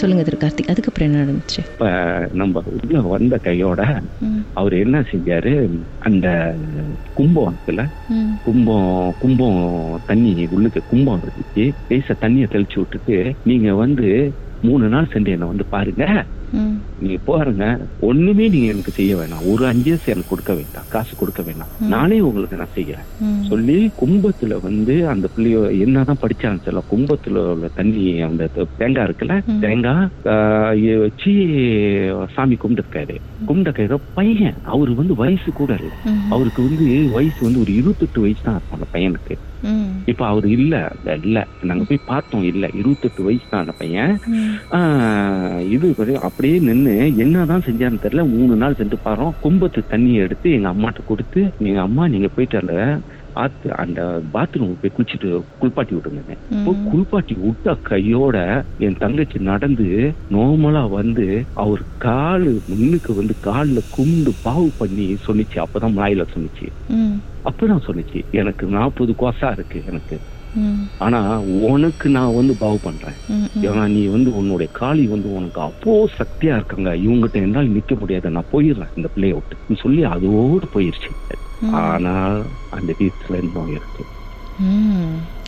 [0.00, 1.60] சொல்லுங்க திரு கார்த்திக் அதுக்கப்புறம் என்ன நடந்துச்சு?
[1.70, 1.86] இப்ப
[2.32, 3.80] நம்ம உள்ள வந்த கையோட
[4.52, 5.52] அவர் என்ன செஞ்சாரு?
[5.98, 6.26] அந்த
[7.12, 7.84] கும்பம் இருக்குல்ல?
[8.42, 9.62] கும்பம் கும்பம்
[10.04, 14.08] தண்ணி உள்ளுக்கு கும்பம் இருந்துச்சு லேசா தண்ணியை தெளிச்சு விட்டுட்டு நீங்க வந்து
[14.62, 16.04] மூணு நாள் சென்று என்ன வந்து பாருங்க.
[17.02, 17.64] நீங்க பாருங்க
[18.08, 19.44] ஒண்ணுமே நீங்க எனக்கு செய்ய வேணாம்.
[19.52, 20.86] ஒரு அஞ்சு எனக்கு கொடுக்க வேண்டாம்.
[20.94, 23.08] காசு கொடுக்க வேண்டாம் நானே உங்களுக்கு நான் செய்யறேன்
[23.50, 28.48] சொல்லி கும்பத்துல வந்து அந்த பிள்ளையோ என்னதான் படிச்சான்னு தெரியல கும்பத்துல உள்ள தண்ணி அந்த
[28.80, 29.36] தேங்காய் இருக்குல்ல.
[29.64, 31.32] தேங்காய் வச்சு
[32.36, 33.16] சாமி கும்பிட்டுருக்காரு.
[33.48, 34.58] கும்பிட்டுருக்காரு பையன்.
[34.74, 35.92] அவரு வந்து வயசு கூட இல்ல.
[36.34, 39.36] அவருக்கு வந்து வயசு வந்து ஒரு இருபத்தெட்டு வயசு தான் இருக்கும் அந்த பையனுக்கு.
[40.12, 40.74] இப்ப அவர் இல்ல.
[41.24, 42.64] இல்ல நாங்க போய் பார்த்தோம் இல்ல.
[42.80, 44.12] இருபத்தெட்டு வயசு தான் அந்த பையன்.
[45.74, 45.86] இது
[46.28, 46.56] அப்படியே
[46.88, 48.22] நின்னு என்னதான் செஞ்சான்னு தெரியல.
[48.36, 52.76] மூணு நாள் சென்று பாரோம் கும்பத்து தண்ணியை எடுத்து எங்க அம்மாட்ட கொடுத்து நீங்க அம்மா நீங்க போயிட்டு அந்த
[53.42, 54.00] ஆத்து அந்த
[54.34, 56.22] பாத்ரூம் போய் குளிச்சுட்டு குளிப்பாட்டி விட்டுங்க
[56.54, 56.70] இப்போ.
[56.90, 58.36] குளிப்பாட்டி விட்ட கையோட
[58.86, 59.88] என் தங்கச்சி நடந்து
[60.36, 61.26] நார்மலா வந்து
[61.64, 65.58] அவர் காலு முன்னுக்கு வந்து கால்ல கும்பிடு பாவு பண்ணி சொன்னிச்சு.
[65.64, 66.68] அப்பதான் வாயில சொன்னிச்சு.
[67.50, 70.18] அப்பதான் சொன்னிச்சு எனக்கு நாற்பது கோசா இருக்கு எனக்கு.
[70.98, 73.14] ஆனா உனக்கு நான் வந்து பாவு பண்றேன்.
[73.62, 76.94] ஏன்னா நீ வந்து உன்னுடைய காளி வந்து உனக்கு அப்போ சக்தியா இருக்காங்க.
[76.94, 78.30] இவங்ககிட்ட என்னால் நிக்க முடியாது.
[78.30, 79.56] நான் போயிடுறேன் இந்த பிள்ளைய விட்டு.
[79.76, 81.10] சொல்லி அதோடு போயிருச்சு.
[81.72, 82.36] ஆனா
[82.70, 84.04] அந்த வீட்டுல இன்னும் இருக்கு.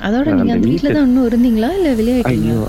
[0.03, 1.73] அதோட நீங்க அந்த வீட்ல வீட்டு- தான் இன்னும் இருந்தீங்களா?
[1.73, 2.67] இல்ல வெளியாயிட்டீங்களா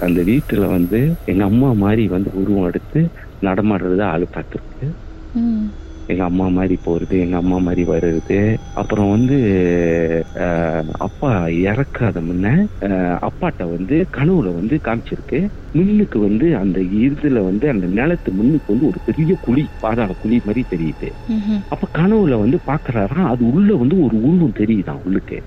[0.00, 3.08] அந்த- வீட்டுல வந்து எங்க அம்மா மாதிரி வந்து உருவம் எடுத்து
[3.42, 4.90] நடமாடுறது ஆளு பார்த்துருக்கு.
[6.06, 9.36] எங்க அம்மா மாதிரி போறது எங்க அம்மா மாதிரி வருது அப்புறம் வந்து
[11.04, 11.30] அப்பா
[11.64, 12.46] இறக்காத முன்ன
[13.26, 15.38] அப்பாட்ட வந்து கனவுல வந்து காமிச்சிருக்கு.
[15.74, 20.62] முன்னுக்கு வந்து அந்த இதுல வந்து அந்த நிலத்து முன்னுக்கு வந்து ஒரு பெரிய குழி பாதாள குழி மாதிரி
[20.72, 21.08] தெரியுது.
[21.68, 25.38] அப்ப கனவுல வந்து பாக்குறாராம் அது உள்ள வந்து ஒரு உருவம் தெரியுதான் உள்ளுக்கு.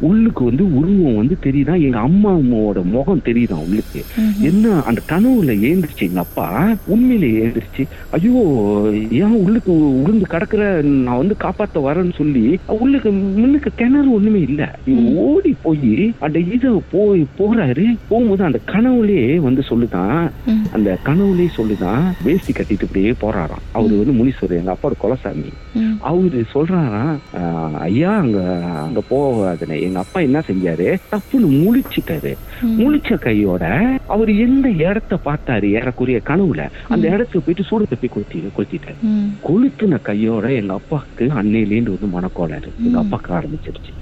[0.00, 1.82] உள்ளுக்கு வந்து உருவம் வந்து தெரியுதான்.
[1.86, 4.00] எங்க அம்மா அம்மாவோட முகம் தெரியுதான் உள்ளுக்கு.
[4.42, 6.46] என்ன அந்த கனவுல ஏந்திருச்சு எங்க அப்பா?
[6.94, 7.84] உண்மையில ஏந்திருச்சு.
[8.10, 8.34] ஐயோ
[9.22, 10.62] ஏன் உள்ளுக்கு உளுந்து கிடக்குற?
[11.06, 12.44] நான் வந்து காப்பாத்த வரேன்னு சொல்லி
[12.78, 14.62] உள்ளுக்கு முன்னுக்கு கிணறு ஒண்ணுமே இல்ல.
[15.16, 17.96] ஓடி போய் அந்த இத போய் போறாரு.
[18.08, 20.30] போகும்போது அந்த கனவுலே வந்து சொல்லுதான்.
[20.72, 22.02] அந்த கனவுலே சொல்லுதான்.
[22.24, 23.62] வேஷ்டி கட்டிட்டு இப்படியே போறாராம்.
[23.72, 25.52] அவரு வந்து முனீஸ்வரர் எங்க அப்பாவோட குலசாமி.
[26.00, 30.98] அவரு சொல்றாராம் "ஆஹ், ஐயா அங்க அங்க போகாதுன்னு எங்க அப்பா என்ன செஞ்சாரு?
[31.12, 32.36] தப்புன்னு முழிச்சிட்டாரு.
[32.64, 33.64] முழிச்ச கையோட
[34.06, 35.70] அவர் எந்த இடத்த பார்த்தாரு?
[35.70, 36.68] ஏறக்குறைய கனவுல.
[36.88, 38.94] அந்த இடத்துக்கு போயிட்டு சூடு தப்பி கொளுத்தி கொளுத்திட்டாரு
[39.48, 42.68] கொளுத்துன கையோட எங்க அப்பாவுக்கு அன்னையிலேருந்து வந்து மனக்கோளாறு.
[42.84, 43.92] எங்க அப்பாக்கு ஆரம்பிச்சிருச்சு.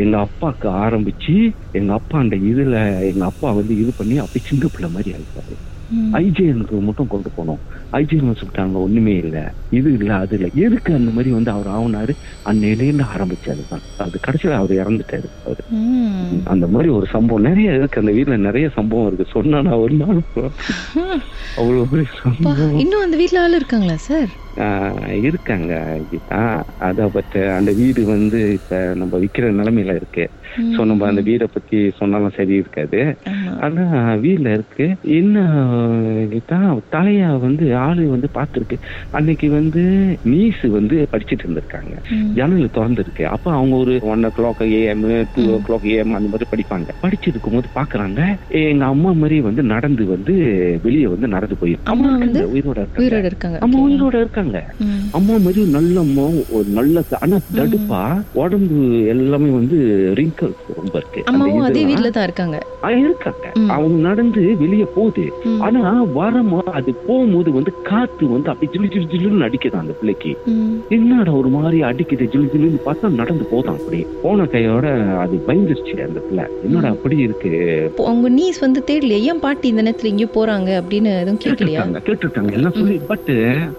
[0.00, 1.34] எங்க அப்பாக்கு ஆரம்பிச்சு
[1.72, 2.76] எங்க அப்பா அந்த இதுல
[3.10, 5.54] எங்க அப்பா வந்து இது பண்ணி அப்படி சின்ன பிள்ளை மாதிரி ஆயிட்டாரு.
[5.90, 6.10] ம்.
[6.18, 7.60] ஐஜிஎனுக்கு மட்டும் கொண்டு போனோம்.
[7.92, 8.76] ஐஜிஎன் சொல்லிட்டாங்க?
[8.80, 9.38] ஒண்ணுமே இல்ல.
[9.72, 10.48] இது இல்ல அது இல்ல.
[10.64, 12.14] எதுக்கு அந்த மாதிரி வந்து அவர் ஆகுனாரு
[12.50, 13.84] அன்னையிலேருந்து ஆரம்பிச்சாரு தான்.
[14.04, 15.28] அது கடைசியில அவர் இறந்துட்டாரு.
[15.44, 15.64] அவரு.
[16.52, 17.46] அந்த மாதிரி ஒரு சம்பவம்.
[17.50, 18.02] நிறைய இருக்கு.
[18.02, 19.26] அந்த வீட்ல நிறைய சம்பவம் இருக்கு.
[19.36, 20.20] சொன்னா நான் ஒரு நாள்
[21.56, 22.76] அவ்வளவு பெரிய சம்பவம்.
[22.82, 24.30] இன்னும் அந்த வீட்ல ஆள் இருக்காங்களா சார்?
[25.26, 25.72] இருக்காங்க
[26.08, 26.40] கீதா.
[26.80, 30.24] அத பட் அந்த வீடு வந்து இப்ப நம்ம விக்கிற நிலைமையில இருக்கு.
[30.70, 33.00] சோ நம்ம அந்த வீடை பத்தி சொன்னாலும் சரி இருக்காது.
[33.60, 33.84] ஆனா
[34.16, 34.86] வீட்ல இருக்கு.
[35.12, 35.36] என்ன
[36.32, 36.58] கீதா
[36.96, 37.08] தலைய
[37.40, 38.76] வந்து ஆளு வந்து பார்த்திருக்கு
[39.10, 39.82] அன்னைக்கு வந்து
[40.28, 41.94] நீஸ் வந்து படிச்சிட்டு இருந்திருக்காங்க.
[42.32, 43.24] ஜன்னல் திறந்துருக்கு.
[43.34, 46.68] அப்ப அவங்க ஒரு one o'clock AM two o'clock AM அந்த மாதிரி படிப்பாங்க.
[47.04, 48.20] படிச்சிருக்கும் போது பாக்குறாங்க.
[48.64, 50.34] எங்க அம்மா மாதிரி வந்து நடந்து வந்து
[50.82, 53.00] வெளியே வந்து நடந்து போயிருக்கு அம்மா வந்து உயிரோட இருக்காங்க.
[53.60, 53.78] அம்மா.
[53.86, 54.39] உயிரோட இருக்காங்க.
[54.80, 55.00] ம்.
[55.10, 58.00] அம்மா மாதிரி நல்ல அம்மா ஒரு நல்ல ஆனா தடுப்பா
[58.34, 59.78] உடம்பு எல்லாமே வந்து
[60.14, 61.20] ரிங்கல்ஸ் ரொம்ப இருக்கு.
[61.64, 62.56] அதே வீட்ல தான் இருக்காங்க.
[63.00, 63.46] இருக்காங்க.
[63.68, 65.24] அவங்க நடந்து வெளியே போகுது.
[65.60, 65.80] ஆனா
[66.14, 70.32] வரமா அது போகும்போது வந்து காத்து வந்து அப்படி ஜிலு ஜிலு ஜிலுன்னு அடிக்குது அந்த பிள்ளைக்கு.
[70.90, 74.06] என்னடா ஒரு மாதிரி அடிக்குது ஜிலு ஜிலுன்னு பார்த்தா நடந்து போதான் அப்படி.
[74.22, 74.86] போன கையோட
[75.18, 76.44] அது பயந்துருச்சு அந்த பிள்ளை.
[76.64, 77.52] என்னடா அப்படி இருக்கு?
[78.10, 80.70] உங்க நீஸ் வந்து தெரியலையா ஏன் பாட்டி இந்த நேரத்துல எங்கேயோ போறாங்க?
[80.80, 81.82] அப்படின்னு எதுவும் கேட்கலையா?
[82.06, 83.30] கேட்டுருக்காங்க எல்லாம் சொல்லி பட்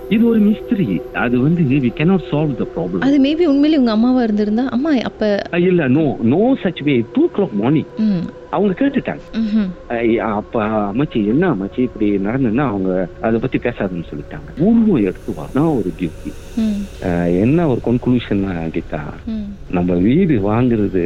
[0.09, 4.21] இது ஒரு மிஸ்திரி அது வந்து we cannot solve the problem அது மேபி உண்மையிலே உங்க அம்மாவா
[4.23, 5.23] இருந்திருந்தா அம்மா அப்ப
[5.61, 7.89] இல்ல no no such way two o'clock morning.
[8.49, 9.23] அவங்க கேட்டுட்டாங்க.
[10.31, 10.55] அப்ப
[10.91, 14.49] அமைச்சி என்ன அமைச்சி இப்படி நடந்துன்னா அவங்க அதை பத்தி பேசாதுன்னு சொல்லிட்டாங்க.
[14.59, 16.31] உருவம் எடுத்து வா நான் ஒரு டியூட்டி.
[17.43, 18.43] என்ன ஒரு கன்க்ளூஷன்
[19.27, 19.47] ம்.
[19.67, 21.03] நம்ம வீடு வாங்குறது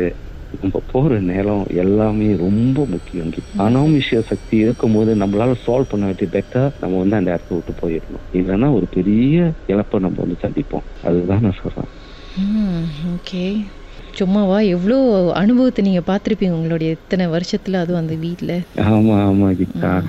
[0.62, 3.34] நம்ம போற நேரம் எல்லாமே ரொம்ப முக்கியம்.
[3.58, 8.26] அனாமிஷ சக்தி இருக்கும் போது நம்மளால சால்வ் பண்ண வேண்டிய பெட்டர் நம்ம வந்து அந்த இடத்த விட்டு போயிடணும்.
[8.34, 10.86] இல்லைன்னா ஒரு பெரிய இழப்பை நம்ம வந்து சந்திப்போம்.
[11.04, 11.90] அதுதான் நான் சொல்றேன்.
[12.38, 12.86] ம்.
[13.16, 13.66] ஓகே.
[14.18, 14.66] சும்மாவா?
[14.68, 14.98] எவ்வளோ
[15.34, 18.60] அனுபவத்தை நீங்க பார்த்திருப்பீங்க உங்களுடைய இத்தனை வருஷத்துல அதுவும் அந்த வீட்ல?
[18.76, 20.04] ஆமா ஆமா கீதா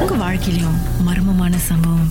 [0.00, 2.10] உங்க வாழ்க்கையிலும் மர்மமான சம்பவம்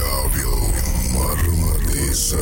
[0.00, 0.72] Inexplicável.
[1.12, 2.40] Marmadiza.